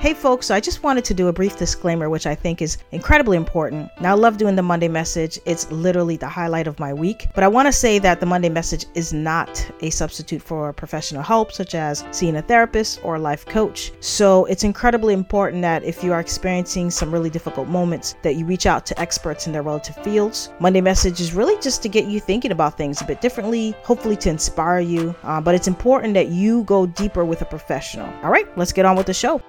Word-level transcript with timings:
Hey 0.00 0.14
folks, 0.14 0.50
I 0.50 0.60
just 0.60 0.82
wanted 0.82 1.04
to 1.04 1.12
do 1.12 1.28
a 1.28 1.32
brief 1.32 1.58
disclaimer, 1.58 2.08
which 2.08 2.26
I 2.26 2.34
think 2.34 2.62
is 2.62 2.78
incredibly 2.90 3.36
important. 3.36 3.90
Now, 4.00 4.12
I 4.12 4.14
love 4.14 4.38
doing 4.38 4.56
the 4.56 4.62
Monday 4.62 4.88
message, 4.88 5.38
it's 5.44 5.70
literally 5.70 6.16
the 6.16 6.26
highlight 6.26 6.66
of 6.66 6.80
my 6.80 6.94
week. 6.94 7.26
But 7.34 7.44
I 7.44 7.48
want 7.48 7.66
to 7.66 7.72
say 7.72 7.98
that 7.98 8.18
the 8.18 8.24
Monday 8.24 8.48
message 8.48 8.86
is 8.94 9.12
not 9.12 9.70
a 9.82 9.90
substitute 9.90 10.40
for 10.40 10.72
professional 10.72 11.20
help, 11.20 11.52
such 11.52 11.74
as 11.74 12.02
seeing 12.12 12.36
a 12.36 12.40
therapist 12.40 13.04
or 13.04 13.16
a 13.16 13.18
life 13.18 13.44
coach. 13.44 13.92
So 14.00 14.46
it's 14.46 14.64
incredibly 14.64 15.12
important 15.12 15.60
that 15.60 15.84
if 15.84 16.02
you 16.02 16.14
are 16.14 16.20
experiencing 16.20 16.90
some 16.90 17.12
really 17.12 17.28
difficult 17.28 17.68
moments, 17.68 18.14
that 18.22 18.36
you 18.36 18.46
reach 18.46 18.64
out 18.64 18.86
to 18.86 18.98
experts 18.98 19.46
in 19.46 19.52
their 19.52 19.62
relative 19.62 19.96
fields. 19.96 20.48
Monday 20.60 20.80
message 20.80 21.20
is 21.20 21.34
really 21.34 21.60
just 21.60 21.82
to 21.82 21.90
get 21.90 22.06
you 22.06 22.20
thinking 22.20 22.52
about 22.52 22.78
things 22.78 23.02
a 23.02 23.04
bit 23.04 23.20
differently, 23.20 23.72
hopefully 23.82 24.16
to 24.16 24.30
inspire 24.30 24.80
you. 24.80 25.14
Uh, 25.24 25.42
but 25.42 25.54
it's 25.54 25.68
important 25.68 26.14
that 26.14 26.28
you 26.28 26.64
go 26.64 26.86
deeper 26.86 27.22
with 27.22 27.42
a 27.42 27.44
professional. 27.44 28.10
All 28.24 28.30
right, 28.30 28.46
let's 28.56 28.72
get 28.72 28.86
on 28.86 28.96
with 28.96 29.04
the 29.04 29.12
show. 29.12 29.42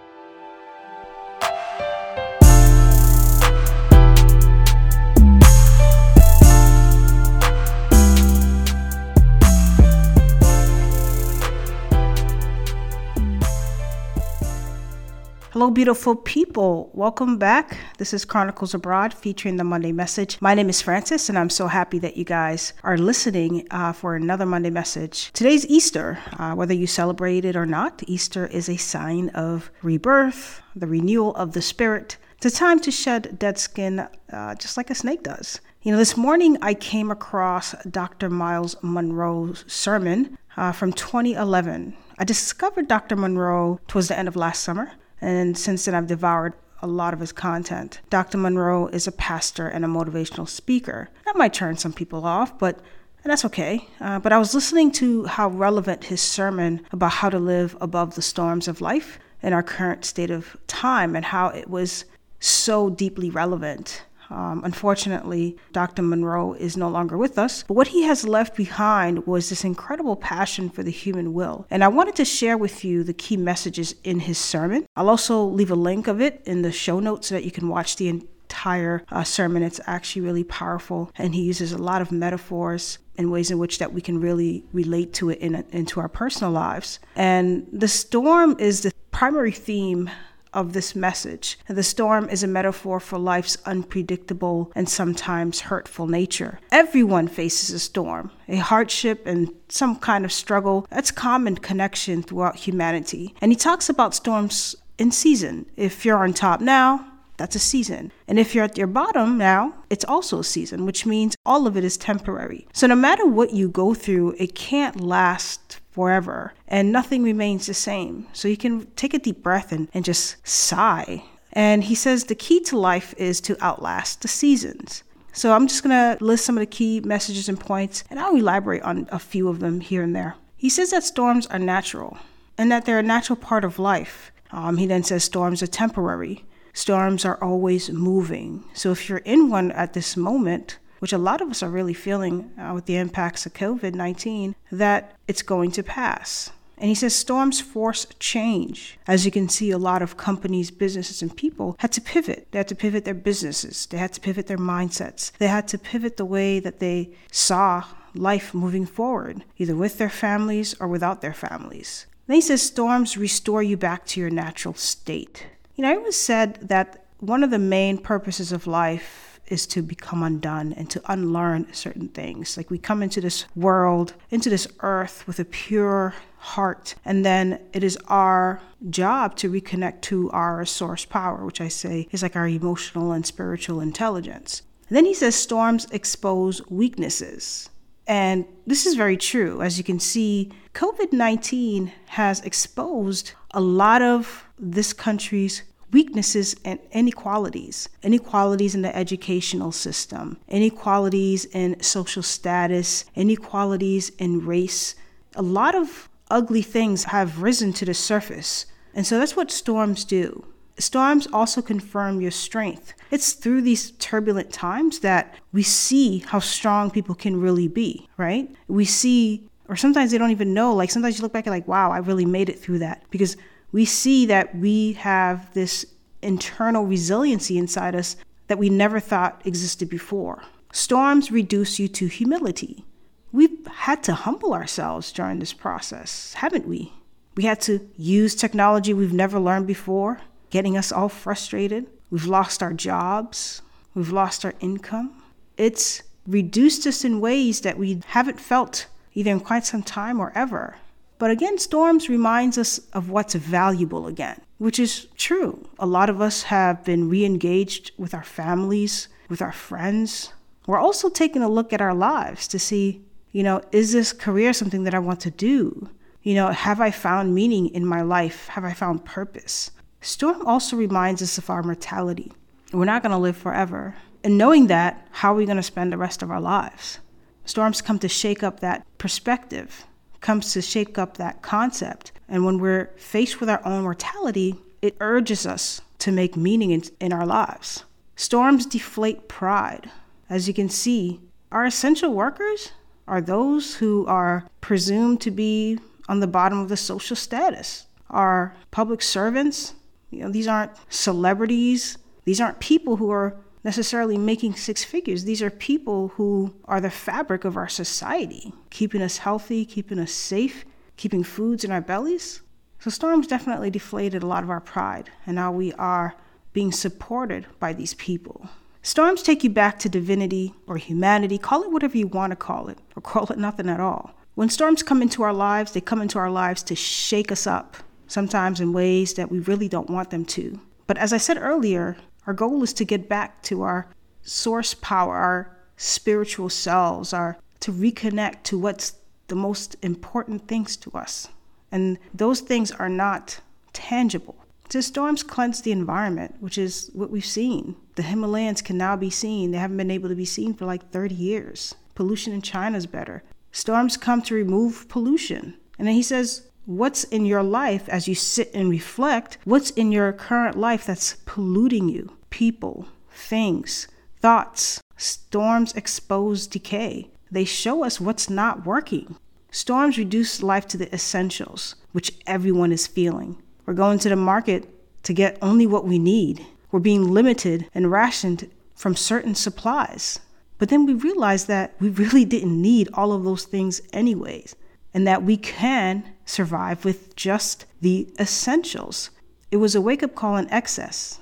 Hello, 15.62 15.70
beautiful 15.70 16.16
people. 16.16 16.90
Welcome 16.92 17.38
back. 17.38 17.78
This 18.00 18.16
is 18.16 18.26
Chronicles 18.26 18.74
Abroad 18.74 19.14
featuring 19.14 19.58
the 19.58 19.64
Monday 19.64 19.92
Message. 19.92 20.42
My 20.42 20.56
name 20.56 20.70
is 20.70 20.82
Francis, 20.82 21.30
and 21.30 21.38
I'm 21.38 21.52
so 21.52 21.68
happy 21.68 22.00
that 22.00 22.18
you 22.18 22.26
guys 22.26 22.74
are 22.84 22.98
listening 22.98 23.68
uh, 23.70 23.94
for 23.94 24.16
another 24.16 24.48
Monday 24.48 24.72
Message. 24.72 25.32
Today's 25.34 25.68
Easter. 25.68 26.18
Uh, 26.40 26.56
whether 26.56 26.74
you 26.74 26.88
celebrate 26.88 27.46
it 27.46 27.56
or 27.56 27.68
not, 27.68 28.02
Easter 28.08 28.48
is 28.48 28.70
a 28.70 28.78
sign 28.78 29.30
of 29.36 29.70
rebirth, 29.84 30.64
the 30.76 30.88
renewal 30.88 31.36
of 31.36 31.52
the 31.52 31.62
spirit. 31.62 32.18
It's 32.38 32.48
a 32.48 32.58
time 32.58 32.80
to 32.80 32.90
shed 32.90 33.38
dead 33.38 33.60
skin 33.60 34.08
uh, 34.34 34.56
just 34.56 34.78
like 34.78 34.90
a 34.90 34.96
snake 34.96 35.22
does. 35.22 35.62
You 35.84 35.92
know, 35.92 36.00
this 36.00 36.18
morning 36.18 36.58
I 36.64 36.74
came 36.74 37.12
across 37.12 37.76
Dr. 37.84 38.32
Myles 38.32 38.76
Munroe's 38.82 39.64
sermon 39.68 40.40
uh, 40.58 40.72
from 40.72 40.92
2011. 40.92 41.96
I 42.18 42.24
discovered 42.24 42.88
Dr. 42.88 43.16
Munroe 43.16 43.80
towards 43.88 44.08
the 44.08 44.18
end 44.18 44.28
of 44.28 44.36
last 44.36 44.64
summer. 44.64 44.94
And 45.22 45.58
since 45.58 45.86
then, 45.86 45.96
I've 45.96 46.08
devoured 46.08 46.54
a 46.82 46.88
lot 46.88 47.14
of 47.14 47.20
his 47.20 47.32
content. 47.32 48.02
Dr. 48.10 48.38
Munroe 48.38 48.88
is 48.88 49.08
a 49.08 49.12
pastor 49.12 49.68
and 49.68 49.86
a 49.86 49.88
motivational 49.88 50.50
speaker. 50.50 51.10
That 51.26 51.38
might 51.38 51.54
turn 51.54 51.78
some 51.78 51.94
people 51.94 52.26
off, 52.26 52.58
but 52.58 52.80
that's 53.24 53.46
okay. 53.46 53.88
Uh, 54.00 54.18
but 54.18 54.34
I 54.34 54.40
was 54.40 54.56
listening 54.56 54.92
to 54.94 55.26
how 55.26 55.50
relevant 55.50 56.06
his 56.06 56.22
sermon 56.22 56.82
about 56.92 57.12
how 57.12 57.30
to 57.30 57.38
live 57.38 57.78
above 57.80 58.16
the 58.16 58.22
storms 58.22 58.68
of 58.68 58.82
life 58.82 59.20
in 59.44 59.54
our 59.54 59.64
current 59.64 60.06
state 60.06 60.32
of 60.32 60.58
time 60.68 61.16
and 61.16 61.26
how 61.26 61.48
it 61.48 61.70
was 61.70 62.06
so 62.40 62.90
deeply 62.90 63.30
relevant 63.30 64.04
um, 64.32 64.64
unfortunately, 64.64 65.58
Dr. 65.74 66.02
Munroe 66.02 66.54
is 66.54 66.78
no 66.78 66.90
longer 66.90 67.18
with 67.18 67.38
us, 67.38 67.64
but 67.64 67.74
what 67.74 67.90
he 67.90 68.04
has 68.04 68.28
left 68.28 68.56
behind 68.56 69.28
was 69.28 69.50
this 69.50 69.64
incredible 69.64 70.16
passion 70.16 70.70
for 70.70 70.84
the 70.84 70.92
human 70.92 71.34
will. 71.34 71.66
And 71.70 71.84
I 71.84 71.90
wanted 71.90 72.16
to 72.16 72.26
share 72.26 72.58
with 72.58 72.86
you 72.86 73.04
the 73.04 73.14
key 73.14 73.38
messages 73.38 73.96
in 74.04 74.22
his 74.22 74.38
sermon. 74.38 74.86
I'll 74.96 75.10
also 75.10 75.44
leave 75.44 75.72
a 75.72 75.76
link 75.76 76.08
of 76.08 76.22
it 76.22 76.42
in 76.46 76.62
the 76.62 76.72
show 76.72 77.00
notes 77.00 77.28
so 77.28 77.36
that 77.36 77.44
you 77.44 77.52
can 77.52 77.68
watch 77.68 77.98
the 77.98 78.08
entire 78.08 79.04
uh, 79.12 79.24
sermon. 79.24 79.64
It's 79.64 79.82
actually 79.86 80.22
really 80.22 80.46
powerful, 80.46 81.12
and 81.18 81.36
he 81.36 81.42
uses 81.42 81.74
a 81.74 81.78
lot 81.78 82.02
of 82.02 82.12
metaphors 82.12 83.00
and 83.18 83.32
ways 83.32 83.52
in 83.52 83.60
which 83.60 83.80
that 83.80 83.94
we 83.94 84.02
can 84.02 84.20
really 84.20 84.64
relate 84.72 85.14
to 85.14 85.30
it 85.30 85.40
in, 85.40 85.56
into 85.72 86.00
our 86.00 86.08
personal 86.08 86.52
lives. 86.52 87.00
And 87.16 87.68
the 87.72 87.88
storm 87.88 88.56
is 88.60 88.82
the 88.82 88.94
primary 89.12 89.52
theme 89.52 90.10
of 90.54 90.74
this 90.74 90.96
message. 90.96 91.58
The 91.68 91.84
storm 91.84 92.30
is 92.30 92.44
a 92.44 92.48
metaphor 92.48 93.00
for 93.00 93.18
life's 93.18 93.58
unpredictable 93.66 94.72
and 94.76 94.90
sometimes 94.90 95.62
hurtful 95.62 96.08
nature. 96.08 96.60
Everyone 96.72 97.28
faces 97.28 97.72
a 97.72 97.80
storm, 97.80 98.32
a 98.48 98.58
hardship, 98.58 99.26
and 99.26 99.54
some 99.70 99.96
kind 99.98 100.26
of 100.26 100.32
struggle. 100.32 100.86
That's 100.90 101.12
common 101.12 101.58
connection 101.58 102.24
throughout 102.24 102.58
humanity. 102.58 103.34
And 103.42 103.52
he 103.52 103.56
talks 103.56 103.90
about 103.90 104.16
storms 104.16 104.76
in 104.98 105.12
season. 105.12 105.66
If 105.76 106.06
you're 106.06 106.24
on 106.24 106.34
top 106.34 106.62
now, 106.62 107.08
that's 107.38 107.56
a 107.56 107.60
season. 107.60 108.12
And 108.28 108.38
if 108.38 108.54
you're 108.54 108.66
at 108.66 108.78
your 108.78 108.86
bottom 108.86 109.36
now, 109.36 109.74
it's 109.90 110.06
also 110.06 110.40
a 110.40 110.44
season, 110.44 110.86
which 110.86 111.08
means 111.08 111.36
all 111.44 111.66
of 111.66 111.76
it 111.76 111.84
is 111.84 111.98
temporary. 111.98 112.68
So 112.72 112.86
no 112.86 112.96
matter 112.96 113.26
what 113.26 113.52
you 113.52 113.68
go 113.68 113.96
through, 113.96 114.36
it 114.38 114.54
can't 114.54 115.02
last 115.02 115.81
forever 115.92 116.54
and 116.68 116.92
nothing 116.92 117.24
remains 117.24 117.68
the 117.68 117.74
same. 117.74 118.28
So 118.34 118.48
you 118.48 118.58
can 118.58 118.88
take 118.96 119.14
a 119.14 119.20
deep 119.20 119.44
breath 119.44 119.72
and, 119.72 119.90
and 119.94 120.04
just 120.04 120.48
sigh. 120.48 121.24
And 121.54 121.84
he 121.84 121.96
says 121.96 122.24
the 122.24 122.36
key 122.36 122.62
to 122.62 122.78
life 122.78 123.14
is 123.18 123.42
to 123.42 123.64
outlast 123.64 124.22
the 124.22 124.28
seasons. 124.28 125.04
So 125.34 125.54
I'm 125.54 125.68
just 125.68 125.84
going 125.84 126.18
to 126.18 126.24
list 126.24 126.46
some 126.46 126.58
of 126.58 126.62
the 126.62 126.66
key 126.66 127.00
messages 127.02 127.48
and 127.48 127.60
points, 127.60 128.04
and 128.10 128.20
I'll 128.20 128.36
elaborate 128.36 128.82
on 128.84 129.08
a 129.12 129.20
few 129.20 129.48
of 129.48 129.60
them 129.60 129.80
here 129.80 130.04
and 130.04 130.16
there. 130.16 130.36
He 130.58 130.70
says 130.70 130.92
that 130.92 131.04
storms 131.04 131.48
are 131.48 131.60
natural 131.60 132.18
and 132.58 132.72
that 132.72 132.86
they're 132.86 133.00
a 133.00 133.04
natural 133.04 133.38
part 133.38 133.64
of 133.64 133.80
life. 133.80 134.32
Um, 134.52 134.78
he 134.78 134.86
then 134.86 135.04
says 135.04 135.24
storms 135.24 135.64
are 135.64 135.68
temporary. 135.68 136.46
Storms 136.74 137.26
are 137.26 137.42
always 137.42 137.90
moving. 137.90 138.66
So 138.74 138.92
if 138.92 139.10
you're 139.10 139.20
in 139.20 139.50
one 139.50 139.72
at 139.72 139.94
this 139.94 140.16
moment, 140.16 140.78
which 141.02 141.12
a 141.12 141.18
lot 141.18 141.42
of 141.42 141.50
us 141.50 141.64
are 141.64 141.70
really 141.70 141.96
feeling 141.96 142.52
uh, 142.60 142.72
with 142.76 142.86
the 142.86 142.96
impacts 142.96 143.48
of 143.48 143.54
COVID 143.54 143.96
19, 143.96 144.56
that 144.72 145.16
it's 145.28 145.42
going 145.42 145.72
to 145.72 145.82
pass. 145.82 146.52
And 146.78 146.90
he 146.90 146.96
says 146.96 147.16
storms 147.16 147.60
force 147.60 148.06
change. 148.20 149.00
As 149.08 149.26
you 149.26 149.32
can 149.32 149.50
see, 149.50 149.72
a 149.72 149.80
lot 149.80 150.04
of 150.04 150.16
companies, 150.16 150.70
businesses, 150.70 151.24
and 151.24 151.36
people 151.36 151.76
had 151.80 151.92
to 151.94 152.02
pivot. 152.02 152.48
They 152.52 152.60
had 152.60 152.68
to 152.68 152.76
pivot 152.76 153.04
their 153.04 153.16
businesses, 153.16 153.88
they 153.88 153.98
had 153.98 154.14
to 154.14 154.22
pivot 154.22 154.46
their 154.46 154.58
mindsets, 154.58 155.32
they 155.40 155.48
had 155.48 155.68
to 155.70 155.80
pivot 155.80 156.18
the 156.18 156.26
way 156.26 156.60
that 156.60 156.80
they 156.80 157.10
saw 157.32 157.84
life 158.14 158.54
moving 158.54 158.86
forward, 158.86 159.44
either 159.58 159.76
with 159.76 159.98
their 159.98 160.10
families 160.10 160.76
or 160.80 160.88
without 160.88 161.22
their 161.22 161.34
families. 161.34 162.06
Then 162.28 162.36
he 162.36 162.42
says 162.42 162.62
storms 162.62 163.18
restore 163.18 163.64
you 163.64 163.76
back 163.76 164.06
to 164.08 164.20
your 164.20 164.30
natural 164.30 164.76
state. 164.76 165.48
You 165.76 165.84
know, 165.84 165.94
it 165.94 166.04
was 166.04 166.16
said 166.16 166.68
that 166.70 167.06
one 167.20 167.44
of 167.44 167.50
the 167.50 167.60
main 167.60 167.98
purposes 167.98 168.52
of 168.52 168.68
life 168.68 169.31
is 169.52 169.68
to 169.68 169.82
become 169.82 170.24
undone 170.24 170.74
and 170.74 170.90
to 170.90 171.02
unlearn 171.12 171.72
certain 171.74 172.08
things. 172.08 172.56
Like 172.56 172.72
we 172.72 172.78
come 172.78 173.04
into 173.04 173.20
this 173.20 173.46
world, 173.56 174.14
into 174.30 174.50
this 174.50 174.68
earth 174.80 175.28
with 175.28 175.40
a 175.40 175.46
pure 175.46 176.16
heart, 176.38 176.96
and 177.04 177.26
then 177.26 177.60
it 177.74 177.84
is 177.84 177.98
our 178.08 178.62
job 178.90 179.36
to 179.36 179.52
reconnect 179.52 180.02
to 180.02 180.32
our 180.32 180.66
source 180.66 181.06
power, 181.06 181.46
which 181.46 181.62
I 181.62 181.68
say 181.68 182.08
is 182.12 182.24
like 182.24 182.36
our 182.36 182.48
emotional 182.48 183.12
and 183.12 183.26
spiritual 183.26 183.82
intelligence. 183.82 184.64
And 184.88 184.96
then 184.96 185.06
he 185.06 185.14
says 185.14 185.36
storms 185.36 185.86
expose 185.92 186.68
weaknesses. 186.70 187.70
And 188.08 188.46
this 188.66 188.86
is 188.86 188.96
very 188.96 189.18
true. 189.18 189.62
As 189.62 189.78
you 189.78 189.84
can 189.84 190.00
see, 190.00 190.52
COVID 190.74 191.14
19 191.14 191.92
has 192.08 192.40
exposed 192.42 193.34
a 193.52 193.62
lot 193.62 194.02
of 194.02 194.46
this 194.58 194.94
country's 194.94 195.64
weaknesses 195.92 196.56
and 196.66 196.80
inequalities 196.92 197.90
inequalities 198.04 198.76
in 198.76 198.82
the 198.82 198.96
educational 198.96 199.72
system, 199.72 200.38
inequalities 200.48 201.46
in 201.46 201.82
social 201.82 202.24
status, 202.24 203.06
inequalities 203.16 204.10
in 204.18 204.46
race. 204.46 204.96
A 205.36 205.42
lot 205.42 205.76
of 205.76 206.10
ugly 206.30 206.62
things 206.62 207.06
have 207.06 207.42
risen 207.42 207.74
to 207.74 207.86
the 207.86 207.94
surface. 207.94 208.66
And 208.94 209.06
so 209.06 209.20
that's 209.20 209.36
what 209.36 209.52
storms 209.52 210.04
do. 210.06 210.46
Storms 210.78 211.28
also 211.32 211.62
confirm 211.62 212.22
your 212.22 212.32
strength. 212.32 212.94
It's 213.12 213.34
through 213.34 213.62
these 213.62 213.92
turbulent 213.92 214.52
times 214.52 215.00
that 215.00 215.36
we 215.52 215.64
see 215.64 216.20
how 216.20 216.40
strong 216.40 216.90
people 216.90 217.14
can 217.14 217.40
really 217.40 217.68
be, 217.68 218.10
right? 218.18 218.50
We 218.68 218.86
see, 218.86 219.48
or 219.70 219.76
sometimes 219.76 220.12
they 220.12 220.18
don't 220.18 220.32
even 220.32 220.54
know. 220.54 220.74
Like 220.74 220.90
sometimes 220.90 221.18
you 221.18 221.22
look 221.22 221.34
back 221.34 221.46
and 221.46 221.54
like, 221.54 221.68
wow, 221.68 221.92
I 221.92 222.00
really 222.00 222.26
made 222.26 222.50
it 222.50 222.60
through 222.60 222.80
that 222.80 223.04
because 223.12 223.38
we 223.72 223.86
see 223.86 224.26
that 224.26 224.56
we 224.56 224.94
have 224.94 225.54
this 225.54 225.86
internal 226.22 226.86
resiliency 226.86 227.58
inside 227.58 227.96
us 227.96 228.16
that 228.48 228.58
we 228.58 228.70
never 228.70 229.00
thought 229.00 229.42
existed 229.46 229.90
before. 229.90 230.44
Storms 230.74 231.32
reduce 231.32 231.80
you 231.80 231.88
to 231.88 232.08
humility. 232.08 232.86
We've 233.32 233.66
had 233.68 234.04
to 234.04 234.14
humble 234.14 234.54
ourselves 234.54 235.12
during 235.12 235.40
this 235.40 235.54
process, 235.54 236.34
haven't 236.34 236.68
we? 236.68 236.94
We 237.36 237.46
had 237.46 237.62
to 237.62 237.90
use 237.98 238.36
technology 238.36 238.94
we've 238.94 239.14
never 239.14 239.40
learned 239.40 239.68
before, 239.68 240.20
getting 240.50 240.78
us 240.78 240.92
all 240.92 241.08
frustrated. 241.08 241.88
We've 242.10 242.26
lost 242.26 242.62
our 242.62 242.74
jobs, 242.74 243.62
we've 243.96 244.12
lost 244.12 244.44
our 244.44 244.54
income. 244.60 245.24
It's 245.56 246.04
reduced 246.28 246.86
us 246.86 247.06
in 247.06 247.22
ways 247.22 247.62
that 247.62 247.78
we 247.78 248.02
haven't 248.08 248.40
felt 248.40 248.88
either 249.14 249.32
in 249.32 249.40
quite 249.40 249.66
some 249.66 249.84
time 249.84 250.20
or 250.20 250.32
ever. 250.36 250.76
But 251.22 251.30
again, 251.30 251.60
storms 251.60 252.10
reminds 252.10 252.58
us 252.58 252.80
of 252.94 253.12
what's 253.12 253.36
valuable 253.36 254.08
again, 254.08 254.42
which 254.58 254.80
is 254.80 255.06
true. 255.18 255.70
A 255.78 255.86
lot 255.86 256.10
of 256.10 256.20
us 256.20 256.42
have 256.42 256.84
been 256.84 257.10
re-engaged 257.10 257.92
with 257.96 258.16
our 258.16 258.24
families, 258.24 259.08
with 259.30 259.40
our 259.40 259.52
friends. 259.52 260.34
We're 260.66 260.80
also 260.80 261.12
taking 261.12 261.44
a 261.44 261.48
look 261.48 261.74
at 261.74 261.80
our 261.80 261.94
lives 261.94 262.48
to 262.48 262.58
see, 262.58 263.06
you 263.34 263.44
know, 263.44 263.62
is 263.72 263.92
this 263.92 264.14
career 264.14 264.52
something 264.52 264.84
that 264.86 264.96
I 264.96 264.98
want 264.98 265.20
to 265.20 265.30
do? 265.30 265.92
You 266.24 266.34
know, 266.34 266.48
have 266.48 266.82
I 266.82 266.90
found 266.90 267.36
meaning 267.36 267.68
in 267.68 267.86
my 267.86 268.02
life? 268.02 268.48
Have 268.48 268.66
I 268.66 268.74
found 268.74 269.06
purpose? 269.06 269.70
Storm 270.02 270.44
also 270.48 270.76
reminds 270.76 271.22
us 271.22 271.38
of 271.38 271.52
our 271.52 271.62
mortality. 271.62 272.32
We're 272.74 272.86
not 272.86 273.04
going 273.04 273.12
to 273.12 273.20
live 273.20 273.38
forever. 273.38 273.96
And 274.24 274.40
knowing 274.40 274.66
that, 274.68 275.08
how 275.12 275.34
are 275.34 275.38
we 275.38 275.46
going 275.46 275.58
to 275.58 275.62
spend 275.62 275.94
the 275.94 276.00
rest 276.00 276.24
of 276.24 276.32
our 276.32 276.42
lives? 276.42 276.98
Storms 277.46 277.80
come 277.80 278.00
to 278.00 278.10
shake 278.10 278.42
up 278.42 278.60
that 278.62 278.88
perspective, 278.98 279.86
comes 280.22 280.54
to 280.54 280.62
shake 280.62 280.98
up 280.98 281.18
that 281.18 281.42
concept. 281.42 282.12
And 282.30 282.46
when 282.46 282.60
we're 282.60 282.92
faced 282.96 283.40
with 283.40 283.50
our 283.50 283.62
own 283.66 283.84
mortality, 283.84 284.56
it 284.82 284.96
urges 285.00 285.46
us 285.46 285.82
to 286.00 286.12
make 286.12 286.38
meaning 286.38 286.72
in, 286.72 286.84
in 287.00 287.14
our 287.14 287.26
lives. 287.26 287.84
Storms 288.16 288.66
deflate 288.66 289.28
pride. 289.28 289.92
As 290.30 290.48
you 290.48 290.54
can 290.54 290.70
see, 290.70 291.20
our 291.52 291.66
essential 291.66 292.14
workers 292.14 292.72
are 293.08 293.20
those 293.20 293.76
who 293.76 294.06
are 294.06 294.48
presumed 294.62 295.20
to 295.22 295.32
be 295.32 295.80
on 296.08 296.20
the 296.20 296.28
bottom 296.28 296.60
of 296.60 296.70
the 296.70 296.78
social 296.78 297.16
status. 297.16 297.88
Our 298.10 298.56
public 298.72 299.02
servants, 299.02 299.74
you 300.10 300.20
know, 300.24 300.30
these 300.30 300.48
aren't 300.48 300.72
celebrities. 300.90 301.98
These 302.26 302.40
aren't 302.40 302.60
people 302.60 302.98
who 302.98 303.10
are 303.12 303.36
necessarily 303.64 304.18
making 304.18 304.56
six 304.56 304.84
figures. 304.84 305.24
These 305.24 305.42
are 305.42 305.50
people 305.50 306.10
who 306.10 306.54
are 306.66 306.82
the 306.82 306.90
fabric 306.90 307.46
of 307.46 307.58
our 307.58 307.70
society, 307.70 308.54
keeping 308.70 309.02
us 309.02 309.18
healthy, 309.18 309.66
keeping 309.66 310.00
us 310.00 310.12
safe, 310.12 310.66
keeping 310.98 311.24
foods 311.24 311.64
in 311.64 311.72
our 311.72 311.82
bellies. 311.82 312.42
So, 312.80 312.90
storms 312.90 313.28
definitely 313.28 313.70
deflated 313.70 314.24
a 314.24 314.28
lot 314.28 314.44
of 314.44 314.50
our 314.50 314.60
pride, 314.60 315.12
and 315.28 315.36
now 315.36 315.52
we 315.52 315.74
are 315.74 316.16
being 316.54 316.72
supported 316.72 317.46
by 317.60 317.74
these 317.74 317.94
people. 317.94 318.50
Storms 318.82 319.22
take 319.22 319.44
you 319.44 319.50
back 319.50 319.78
to 319.80 319.90
divinity 319.90 320.56
or 320.66 320.78
humanity, 320.78 321.38
call 321.38 321.62
it 321.62 321.72
whatever 321.72 321.98
you 321.98 322.08
want 322.08 322.32
to 322.32 322.36
call 322.36 322.68
it, 322.68 322.80
or 322.96 323.02
call 323.02 323.28
it 323.28 323.38
nothing 323.38 323.70
at 323.70 323.80
all. 323.80 324.16
When 324.34 324.50
storms 324.50 324.82
come 324.82 325.04
into 325.04 325.22
our 325.22 325.34
lives, 325.34 325.72
they 325.72 325.82
come 325.82 326.02
into 326.02 326.18
our 326.18 326.32
lives 326.32 326.64
to 326.64 326.76
shake 326.76 327.32
us 327.32 327.46
up, 327.46 327.78
sometimes 328.08 328.60
in 328.60 328.74
ways 328.74 329.14
that 329.14 329.30
we 329.30 329.40
really 329.40 329.68
don't 329.68 329.90
want 329.90 330.10
them 330.10 330.26
to. 330.26 330.60
But 330.88 330.98
as 330.98 331.14
I 331.14 331.18
said 331.18 331.38
earlier, 331.38 331.98
our 332.28 332.34
goal 332.34 332.64
is 332.64 332.74
to 332.74 332.86
get 332.86 333.10
back 333.10 333.42
to 333.44 333.64
our 333.64 333.88
source 334.22 334.74
power, 334.76 335.16
our 335.16 335.58
spiritual 335.78 336.50
selves, 336.50 337.14
our 337.14 337.38
to 337.62 337.72
reconnect 337.72 338.44
to 338.44 338.58
what's 338.58 338.94
the 339.28 339.36
most 339.36 339.76
important 339.82 340.48
things 340.48 340.76
to 340.78 340.92
us. 340.92 341.28
And 341.72 341.98
those 342.14 342.42
things 342.42 342.72
are 342.72 342.90
not 342.90 343.40
tangible. 343.74 344.36
The 344.70 344.82
storms 344.82 345.24
cleanse 345.24 345.62
the 345.62 345.72
environment, 345.72 346.36
which 346.40 346.58
is 346.58 346.90
what 346.94 347.12
we've 347.12 347.26
seen. 347.26 347.76
The 347.96 348.04
Himalayas 348.04 348.62
can 348.62 348.78
now 348.78 348.96
be 348.96 349.10
seen. 349.10 349.52
They 349.52 349.58
haven't 349.58 349.78
been 349.78 349.92
able 349.92 350.10
to 350.10 350.16
be 350.16 350.26
seen 350.26 350.54
for 350.54 350.66
like 350.66 350.92
30 350.92 351.16
years. 351.16 351.76
Pollution 351.96 352.34
in 352.34 352.42
China 352.42 352.78
is 352.78 352.88
better. 352.88 353.24
Storms 353.52 353.98
come 353.98 354.22
to 354.24 354.36
remove 354.36 354.88
pollution. 354.88 355.56
And 355.78 355.88
then 355.88 355.96
he 355.96 356.04
says, 356.04 356.48
What's 356.66 357.06
in 357.06 357.26
your 357.26 357.42
life 357.42 357.90
as 357.90 358.08
you 358.08 358.14
sit 358.14 358.52
and 358.54 358.70
reflect? 358.70 359.40
What's 359.46 359.72
in 359.72 359.92
your 359.92 360.14
current 360.14 360.56
life 360.56 360.86
that's 360.86 361.16
polluting 361.26 361.90
you? 361.90 362.16
People, 362.30 362.86
things, 363.10 363.88
thoughts. 364.20 364.80
Storms 364.96 365.74
expose 365.74 366.46
decay. 366.46 367.10
They 367.32 367.46
show 367.46 367.84
us 367.84 368.00
what's 368.00 368.30
not 368.30 368.64
working. 368.64 369.16
Storms 369.50 369.98
reduce 369.98 370.44
life 370.44 370.68
to 370.68 370.78
the 370.78 370.94
essentials, 370.94 371.76
which 371.94 372.14
everyone 372.28 372.72
is 372.72 372.86
feeling. 372.86 373.42
We're 373.66 373.74
going 373.74 373.98
to 374.00 374.10
the 374.10 374.16
market 374.16 374.70
to 375.04 375.14
get 375.14 375.40
only 375.42 375.66
what 375.66 375.88
we 375.88 375.98
need. 375.98 376.46
We're 376.72 376.80
being 376.80 377.12
limited 377.12 377.68
and 377.74 377.90
rationed 377.90 378.52
from 378.76 378.96
certain 378.96 379.34
supplies. 379.34 380.20
But 380.60 380.70
then 380.70 380.86
we 380.86 380.94
realize 380.94 381.46
that 381.46 381.74
we 381.80 381.90
really 382.04 382.24
didn't 382.24 382.62
need 382.62 382.88
all 382.94 383.14
of 383.14 383.24
those 383.24 383.46
things, 383.46 383.82
anyways 383.92 384.56
and 384.94 385.08
that 385.08 385.24
we 385.24 385.38
can 385.38 386.04
survive 386.26 386.86
with 386.86 387.16
just 387.16 387.66
the 387.82 388.08
essentials. 388.20 389.10
It 389.52 389.58
was 389.58 389.76
a 389.76 389.82
wake 389.82 390.04
up 390.04 390.16
call 390.16 390.38
in 390.38 390.50
excess. 390.52 391.20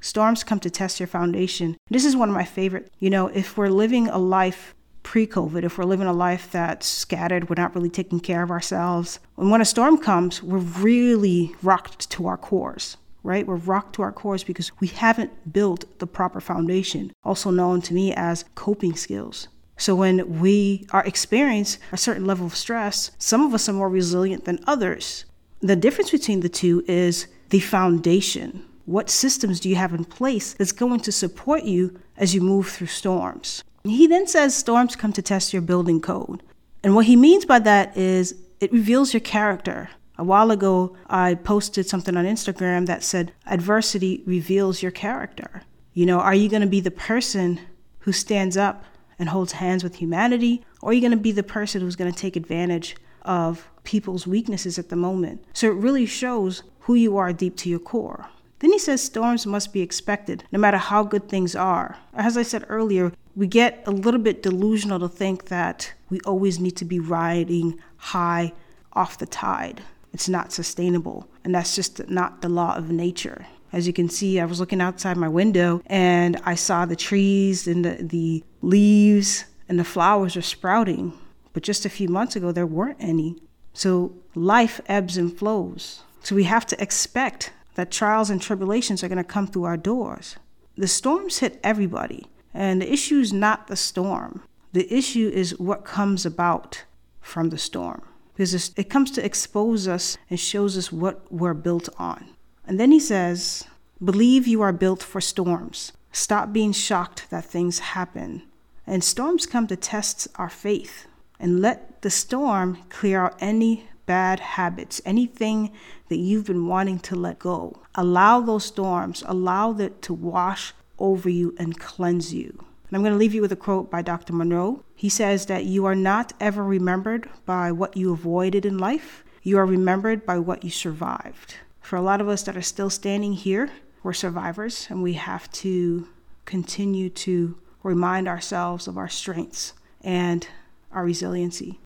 Storms 0.00 0.42
come 0.42 0.58
to 0.60 0.70
test 0.70 0.98
your 0.98 1.06
foundation. 1.06 1.76
This 1.88 2.04
is 2.04 2.16
one 2.16 2.28
of 2.28 2.34
my 2.34 2.44
favorite. 2.44 2.92
You 2.98 3.10
know, 3.10 3.28
if 3.28 3.56
we're 3.56 3.68
living 3.68 4.08
a 4.08 4.18
life 4.18 4.74
pre 5.02 5.26
COVID, 5.26 5.62
if 5.64 5.78
we're 5.78 5.84
living 5.84 6.06
a 6.06 6.12
life 6.12 6.50
that's 6.50 6.86
scattered, 6.86 7.48
we're 7.48 7.60
not 7.60 7.74
really 7.74 7.90
taking 7.90 8.20
care 8.20 8.42
of 8.42 8.50
ourselves. 8.50 9.20
And 9.36 9.50
when 9.50 9.60
a 9.60 9.64
storm 9.64 9.98
comes, 9.98 10.42
we're 10.42 10.58
really 10.58 11.54
rocked 11.62 12.10
to 12.10 12.26
our 12.26 12.36
cores, 12.36 12.96
right? 13.22 13.46
We're 13.46 13.56
rocked 13.56 13.94
to 13.96 14.02
our 14.02 14.12
cores 14.12 14.44
because 14.44 14.72
we 14.80 14.88
haven't 14.88 15.52
built 15.52 15.84
the 15.98 16.06
proper 16.06 16.40
foundation, 16.40 17.12
also 17.24 17.50
known 17.50 17.80
to 17.82 17.94
me 17.94 18.12
as 18.12 18.44
coping 18.54 18.94
skills. 18.96 19.48
So 19.82 19.96
when 19.96 20.38
we 20.38 20.86
are 20.92 21.04
experience 21.04 21.76
a 21.90 21.96
certain 21.96 22.24
level 22.24 22.46
of 22.46 22.54
stress, 22.54 23.10
some 23.18 23.44
of 23.44 23.52
us 23.52 23.68
are 23.68 23.72
more 23.72 23.88
resilient 23.88 24.44
than 24.44 24.62
others. 24.64 25.24
The 25.58 25.74
difference 25.74 26.12
between 26.12 26.38
the 26.38 26.48
two 26.48 26.84
is 26.86 27.26
the 27.48 27.58
foundation. 27.58 28.64
What 28.84 29.10
systems 29.10 29.58
do 29.58 29.68
you 29.68 29.74
have 29.74 29.92
in 29.92 30.04
place 30.04 30.54
that's 30.54 30.70
going 30.70 31.00
to 31.00 31.10
support 31.10 31.64
you 31.64 31.98
as 32.16 32.32
you 32.32 32.40
move 32.40 32.68
through 32.68 32.86
storms? 32.86 33.64
He 33.82 34.06
then 34.06 34.28
says 34.28 34.54
storms 34.54 34.94
come 34.94 35.12
to 35.14 35.20
test 35.20 35.52
your 35.52 35.62
building 35.62 36.00
code. 36.00 36.44
And 36.84 36.94
what 36.94 37.06
he 37.06 37.16
means 37.16 37.44
by 37.44 37.58
that 37.58 37.96
is 37.96 38.36
it 38.60 38.72
reveals 38.72 39.12
your 39.12 39.20
character. 39.20 39.90
A 40.16 40.22
while 40.22 40.52
ago, 40.52 40.96
I 41.08 41.34
posted 41.34 41.88
something 41.88 42.16
on 42.16 42.24
Instagram 42.24 42.86
that 42.86 43.02
said, 43.02 43.32
Adversity 43.48 44.22
reveals 44.26 44.80
your 44.80 44.92
character. 44.92 45.62
You 45.92 46.06
know, 46.06 46.20
are 46.20 46.36
you 46.36 46.48
going 46.48 46.62
to 46.62 46.68
be 46.68 46.80
the 46.80 46.92
person 46.92 47.58
who 48.00 48.12
stands 48.12 48.56
up 48.56 48.84
and 49.22 49.28
holds 49.28 49.52
hands 49.52 49.84
with 49.84 49.94
humanity, 49.94 50.64
or 50.80 50.90
are 50.90 50.92
you 50.92 51.00
going 51.00 51.12
to 51.12 51.16
be 51.16 51.30
the 51.30 51.44
person 51.44 51.80
who's 51.80 51.94
going 51.94 52.12
to 52.12 52.18
take 52.18 52.34
advantage 52.34 52.96
of 53.22 53.68
people's 53.84 54.26
weaknesses 54.26 54.80
at 54.80 54.88
the 54.88 54.96
moment? 54.96 55.44
So 55.52 55.68
it 55.68 55.76
really 55.76 56.06
shows 56.06 56.64
who 56.80 56.94
you 56.94 57.16
are 57.18 57.32
deep 57.32 57.56
to 57.58 57.68
your 57.68 57.78
core. 57.78 58.26
Then 58.58 58.72
he 58.72 58.80
says 58.80 59.00
storms 59.00 59.46
must 59.46 59.72
be 59.72 59.80
expected, 59.80 60.42
no 60.50 60.58
matter 60.58 60.76
how 60.76 61.04
good 61.04 61.28
things 61.28 61.54
are. 61.54 61.98
As 62.14 62.36
I 62.36 62.42
said 62.42 62.64
earlier, 62.68 63.12
we 63.36 63.46
get 63.46 63.84
a 63.86 63.92
little 63.92 64.18
bit 64.18 64.42
delusional 64.42 64.98
to 64.98 65.08
think 65.08 65.44
that 65.44 65.92
we 66.10 66.18
always 66.22 66.58
need 66.58 66.76
to 66.78 66.84
be 66.84 66.98
riding 66.98 67.78
high 67.98 68.52
off 68.92 69.18
the 69.18 69.26
tide. 69.26 69.82
It's 70.12 70.28
not 70.28 70.52
sustainable, 70.52 71.28
and 71.44 71.54
that's 71.54 71.76
just 71.76 72.08
not 72.08 72.42
the 72.42 72.48
law 72.48 72.74
of 72.74 72.90
nature. 72.90 73.46
As 73.72 73.86
you 73.86 73.92
can 73.92 74.08
see, 74.08 74.38
I 74.38 74.44
was 74.44 74.60
looking 74.60 74.80
outside 74.80 75.16
my 75.16 75.28
window 75.28 75.82
and 75.86 76.40
I 76.44 76.54
saw 76.54 76.84
the 76.84 76.96
trees 76.96 77.66
and 77.66 77.84
the, 77.84 78.02
the 78.02 78.44
leaves 78.60 79.46
and 79.68 79.78
the 79.78 79.84
flowers 79.84 80.36
are 80.36 80.42
sprouting. 80.42 81.14
But 81.54 81.62
just 81.62 81.86
a 81.86 81.90
few 81.90 82.08
months 82.08 82.36
ago, 82.36 82.52
there 82.52 82.66
weren't 82.66 82.98
any. 83.00 83.36
So 83.72 84.14
life 84.34 84.80
ebbs 84.86 85.16
and 85.16 85.36
flows. 85.36 86.02
So 86.22 86.36
we 86.36 86.44
have 86.44 86.66
to 86.66 86.82
expect 86.82 87.52
that 87.74 87.90
trials 87.90 88.30
and 88.30 88.40
tribulations 88.40 89.02
are 89.02 89.08
going 89.08 89.16
to 89.16 89.24
come 89.24 89.46
through 89.46 89.64
our 89.64 89.76
doors. 89.76 90.36
The 90.76 90.88
storms 90.88 91.38
hit 91.38 91.58
everybody, 91.64 92.26
and 92.54 92.80
the 92.80 92.92
issue 92.92 93.18
is 93.18 93.32
not 93.32 93.66
the 93.66 93.76
storm. 93.76 94.42
The 94.72 94.92
issue 94.92 95.30
is 95.32 95.58
what 95.58 95.84
comes 95.84 96.24
about 96.24 96.84
from 97.20 97.50
the 97.50 97.58
storm. 97.58 98.02
Because 98.34 98.72
it 98.76 98.88
comes 98.88 99.10
to 99.12 99.24
expose 99.24 99.88
us 99.88 100.16
and 100.30 100.38
shows 100.38 100.78
us 100.78 100.92
what 100.92 101.30
we're 101.30 101.54
built 101.54 101.88
on. 101.98 102.28
And 102.66 102.78
then 102.78 102.92
he 102.92 103.00
says, 103.00 103.64
Believe 104.02 104.46
you 104.46 104.62
are 104.62 104.72
built 104.72 105.02
for 105.02 105.20
storms. 105.20 105.92
Stop 106.12 106.52
being 106.52 106.72
shocked 106.72 107.30
that 107.30 107.44
things 107.44 107.78
happen. 107.78 108.42
And 108.86 109.04
storms 109.04 109.46
come 109.46 109.66
to 109.68 109.76
test 109.76 110.28
our 110.36 110.50
faith. 110.50 111.06
And 111.38 111.60
let 111.60 112.02
the 112.02 112.10
storm 112.10 112.78
clear 112.88 113.24
out 113.24 113.36
any 113.40 113.88
bad 114.06 114.40
habits, 114.40 115.00
anything 115.04 115.72
that 116.08 116.18
you've 116.18 116.46
been 116.46 116.66
wanting 116.66 116.98
to 117.00 117.16
let 117.16 117.38
go. 117.38 117.80
Allow 117.94 118.40
those 118.40 118.64
storms, 118.64 119.22
allow 119.26 119.72
it 119.78 120.02
to 120.02 120.14
wash 120.14 120.74
over 120.98 121.28
you 121.28 121.54
and 121.58 121.78
cleanse 121.78 122.32
you. 122.32 122.50
And 122.58 122.96
I'm 122.96 123.02
going 123.02 123.12
to 123.12 123.18
leave 123.18 123.34
you 123.34 123.40
with 123.40 123.52
a 123.52 123.56
quote 123.56 123.90
by 123.90 124.02
Dr. 124.02 124.32
Munroe. 124.32 124.84
He 124.94 125.08
says 125.08 125.46
that 125.46 125.64
you 125.64 125.86
are 125.86 125.94
not 125.94 126.32
ever 126.40 126.62
remembered 126.62 127.28
by 127.46 127.72
what 127.72 127.96
you 127.96 128.12
avoided 128.12 128.66
in 128.66 128.78
life, 128.78 129.24
you 129.42 129.58
are 129.58 129.66
remembered 129.66 130.24
by 130.24 130.38
what 130.38 130.62
you 130.62 130.70
survived. 130.70 131.56
For 131.92 131.96
a 131.96 132.00
lot 132.00 132.22
of 132.22 132.28
us 132.30 132.42
that 132.44 132.56
are 132.56 132.62
still 132.62 132.88
standing 132.88 133.34
here, 133.34 133.70
we're 134.02 134.14
survivors 134.14 134.86
and 134.88 135.02
we 135.02 135.12
have 135.12 135.52
to 135.52 136.08
continue 136.46 137.10
to 137.10 137.58
remind 137.82 138.28
ourselves 138.28 138.88
of 138.88 138.96
our 138.96 139.10
strengths 139.10 139.74
and 140.00 140.48
our 140.90 141.04
resiliency. 141.04 141.80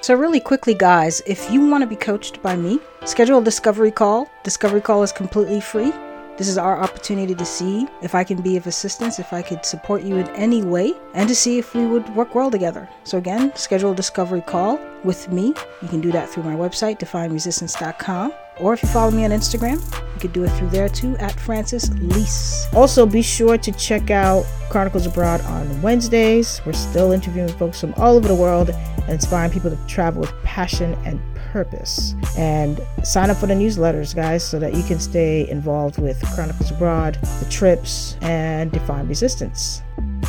So, 0.00 0.14
really 0.14 0.40
quickly, 0.40 0.72
guys, 0.72 1.20
if 1.26 1.50
you 1.50 1.68
want 1.68 1.82
to 1.82 1.86
be 1.86 1.96
coached 1.96 2.40
by 2.40 2.56
me, 2.56 2.80
schedule 3.04 3.40
a 3.40 3.44
discovery 3.44 3.90
call. 3.90 4.30
Discovery 4.44 4.80
call 4.80 5.02
is 5.02 5.12
completely 5.12 5.60
free. 5.60 5.92
This 6.38 6.48
is 6.48 6.56
our 6.56 6.80
opportunity 6.80 7.34
to 7.34 7.44
see 7.44 7.86
if 8.00 8.14
I 8.14 8.24
can 8.24 8.40
be 8.40 8.56
of 8.56 8.66
assistance, 8.66 9.18
if 9.18 9.34
I 9.34 9.42
could 9.42 9.66
support 9.66 10.04
you 10.04 10.16
in 10.16 10.28
any 10.28 10.62
way, 10.62 10.94
and 11.12 11.28
to 11.28 11.34
see 11.34 11.58
if 11.58 11.74
we 11.74 11.84
would 11.84 12.08
work 12.16 12.34
well 12.34 12.50
together. 12.50 12.88
So, 13.04 13.18
again, 13.18 13.54
schedule 13.56 13.92
a 13.92 13.94
discovery 13.94 14.40
call 14.40 14.80
with 15.04 15.30
me. 15.30 15.54
You 15.80 15.88
can 15.88 16.00
do 16.00 16.12
that 16.12 16.28
through 16.28 16.44
my 16.44 16.54
website, 16.54 16.98
defineresistance.com. 16.98 18.32
Or 18.58 18.74
if 18.74 18.82
you 18.82 18.88
follow 18.90 19.10
me 19.10 19.24
on 19.24 19.30
Instagram, 19.30 19.80
you 20.14 20.20
could 20.20 20.32
do 20.32 20.44
it 20.44 20.50
through 20.50 20.68
there 20.68 20.88
too 20.88 21.16
at 21.16 21.38
Francis 21.40 21.90
Lease. 21.94 22.66
Also, 22.74 23.06
be 23.06 23.22
sure 23.22 23.56
to 23.58 23.72
check 23.72 24.10
out 24.10 24.44
Chronicles 24.68 25.06
Abroad 25.06 25.40
on 25.42 25.82
Wednesdays. 25.82 26.60
We're 26.66 26.74
still 26.74 27.12
interviewing 27.12 27.52
folks 27.56 27.80
from 27.80 27.94
all 27.94 28.16
over 28.16 28.28
the 28.28 28.34
world 28.34 28.70
and 28.70 29.10
inspiring 29.10 29.50
people 29.50 29.70
to 29.70 29.78
travel 29.86 30.20
with 30.20 30.32
passion 30.42 30.94
and 31.04 31.20
purpose. 31.52 32.14
And 32.36 32.80
sign 33.02 33.30
up 33.30 33.36
for 33.38 33.46
the 33.46 33.54
newsletters, 33.54 34.14
guys, 34.14 34.44
so 34.44 34.58
that 34.58 34.74
you 34.74 34.82
can 34.82 35.00
stay 35.00 35.48
involved 35.48 35.98
with 35.98 36.22
Chronicles 36.34 36.70
Abroad, 36.70 37.18
the 37.40 37.46
trips, 37.50 38.16
and 38.20 38.70
Define 38.70 39.08
Resistance. 39.08 39.82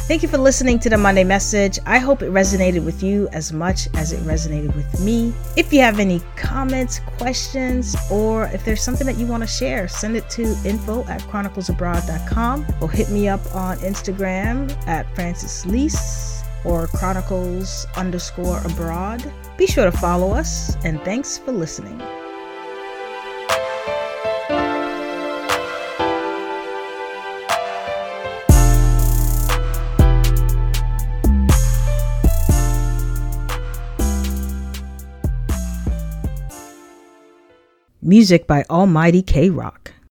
Thank 0.05 0.21
you 0.21 0.27
for 0.27 0.37
listening 0.37 0.79
to 0.79 0.89
the 0.89 0.97
Monday 0.97 1.23
message. 1.23 1.79
I 1.85 1.97
hope 1.97 2.21
it 2.21 2.29
resonated 2.29 2.83
with 2.83 3.01
you 3.01 3.29
as 3.31 3.53
much 3.53 3.87
as 3.93 4.11
it 4.11 4.19
resonated 4.23 4.75
with 4.75 4.99
me. 4.99 5.33
If 5.55 5.71
you 5.71 5.79
have 5.79 5.97
any 5.97 6.21
comments, 6.35 6.99
questions, 7.17 7.95
or 8.11 8.47
if 8.47 8.65
there's 8.65 8.83
something 8.83 9.07
that 9.07 9.17
you 9.17 9.25
want 9.25 9.43
to 9.43 9.47
share, 9.47 9.87
send 9.87 10.17
it 10.17 10.29
to 10.31 10.43
info 10.65 11.05
at 11.05 11.21
chroniclesabroad.com 11.21 12.65
or 12.81 12.91
hit 12.91 13.11
me 13.11 13.29
up 13.29 13.39
on 13.55 13.77
Instagram 13.77 14.69
at 14.87 15.13
Francis 15.15 15.65
Lease 15.65 16.43
or 16.65 16.87
chronicles 16.87 17.87
underscore 17.95 18.59
abroad. 18.65 19.23
Be 19.55 19.67
sure 19.67 19.85
to 19.85 19.97
follow 19.97 20.31
us 20.31 20.75
and 20.83 21.01
thanks 21.03 21.37
for 21.37 21.53
listening. 21.53 22.01
Music 38.13 38.45
by 38.45 38.63
Almighty 38.69 39.23
K 39.23 39.49
Rock. 39.49 39.92